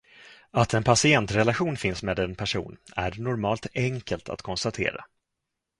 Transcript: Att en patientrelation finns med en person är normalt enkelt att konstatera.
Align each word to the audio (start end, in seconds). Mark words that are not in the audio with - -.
Att 0.51 0.73
en 0.73 0.83
patientrelation 0.83 1.77
finns 1.77 2.03
med 2.03 2.19
en 2.19 2.35
person 2.35 2.77
är 2.95 3.19
normalt 3.21 3.67
enkelt 3.73 4.29
att 4.29 4.41
konstatera. 4.41 5.05